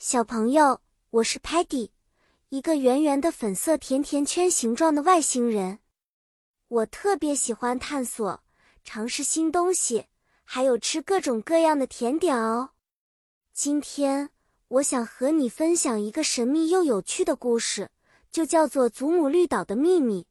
[0.00, 0.80] 小朋友，
[1.10, 1.90] 我是 Patty，
[2.50, 5.80] 一个圆圆的粉色甜甜圈形状的外星人。
[6.68, 8.40] 我特别喜欢探索、
[8.84, 10.06] 尝试新东西，
[10.44, 12.70] 还有吃各种各样的甜点哦。
[13.52, 14.30] 今天
[14.68, 17.90] 我想和你分享一个神秘又有趣的故事，
[18.30, 20.22] 就叫做《祖母绿岛的秘密》。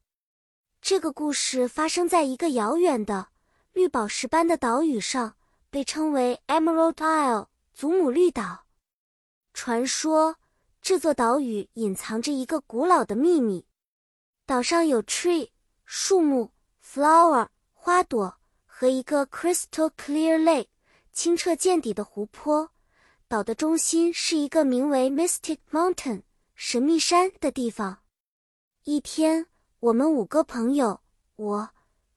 [0.82, 3.28] 这个故事发生在一个遥远的
[3.74, 5.36] 绿宝石般的岛屿上，
[5.70, 8.64] 被称为 Emerald Isle（ 祖母绿岛）。
[9.58, 10.36] 传说
[10.84, 13.66] 这座岛屿隐藏着一个古老的秘密。
[14.46, 15.50] 岛上有 tree
[15.83, 16.52] 树木、
[16.86, 20.68] flower 花朵和一个 crystal clear lake
[21.11, 22.70] 清澈见底的湖泊。
[23.28, 26.21] 岛的中心是一个名为 Mystic Mountain
[26.54, 28.04] 神秘山的地方。
[28.83, 29.47] 一天，
[29.80, 31.02] 我们五个朋友，
[31.36, 31.69] 我、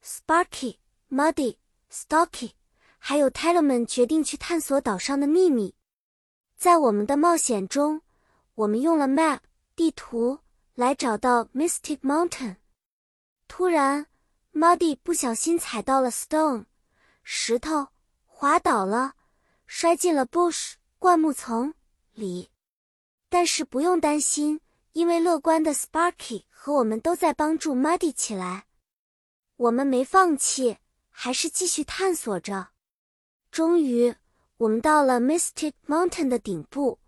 [0.05, 0.77] Sparky、
[1.09, 1.57] Muddy、
[1.91, 2.51] Stocky，
[2.99, 5.73] 还有 Talman 决定去探索岛上的秘密。
[6.61, 8.03] 在我们的冒险中，
[8.53, 9.39] 我们用了 map
[9.75, 10.37] 地图
[10.75, 12.57] 来找到 Mystic Mountain。
[13.47, 14.05] 突然
[14.53, 16.65] ，Muddy 不小心踩到了 stone
[17.23, 17.87] 石头，
[18.27, 19.15] 滑倒了，
[19.65, 21.73] 摔进了 bush 灌木丛
[22.13, 22.51] 里。
[23.27, 28.67] 但是不用担心，因为乐观的 Sparky 和我们都在帮助 Muddy 起来。
[29.55, 30.77] 我们没放弃，
[31.09, 32.67] 还是继续探索着。
[33.49, 34.15] 终于。
[34.61, 36.99] 我们到了 Mystic Mountain 的顶部，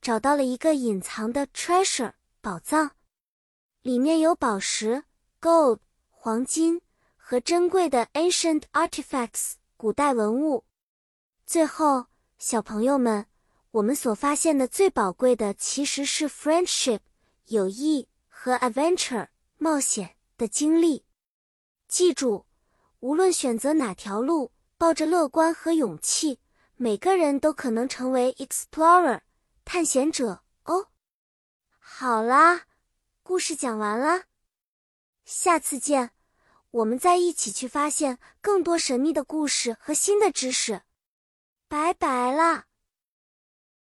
[0.00, 2.92] 找到了一个隐藏的 treasure 宝藏，
[3.82, 5.02] 里面有宝石
[5.40, 6.80] gold 黄金
[7.16, 10.64] 和珍贵的 ancient artifacts 古代文物。
[11.44, 12.06] 最后，
[12.38, 13.26] 小朋友们，
[13.72, 17.00] 我们所发现的最宝贵的其实是 friendship
[17.46, 19.26] 友谊和 adventure
[19.58, 21.04] 冒险的经历。
[21.88, 22.46] 记住，
[23.00, 26.38] 无论选择哪条路，抱着乐观和勇气。
[26.82, 29.20] 每个人都可能成为 explorer
[29.66, 30.86] 探险者哦。
[31.78, 32.62] 好啦，
[33.22, 34.24] 故事讲完了，
[35.26, 36.12] 下次见，
[36.70, 40.80] 我们再一起去发现更多神秘的故事和新的知识。
[41.68, 42.68] 拜拜啦！